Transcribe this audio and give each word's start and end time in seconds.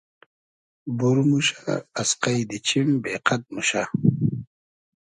بور 0.97 1.17
موشۂ 1.29 1.73
از 1.99 2.09
قݷدی 2.21 2.59
چیم 2.67 2.89
بې 3.03 3.13
قئد 3.25 3.43
موشۂ 3.53 3.83